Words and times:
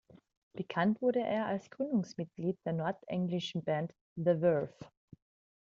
Bekannt 0.57 0.99
wurde 1.03 1.19
er 1.19 1.45
als 1.45 1.69
Gründungsmitglied 1.69 2.57
der 2.65 2.73
nordenglischen 2.73 3.63
Band 3.63 3.93
The 4.15 4.33
Verve. 4.39 4.73